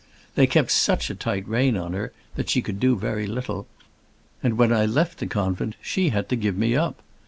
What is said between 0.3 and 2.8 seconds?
They kept such a tight rein on her that she could